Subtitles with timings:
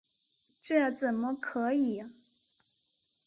[0.63, 2.01] 这怎么可以！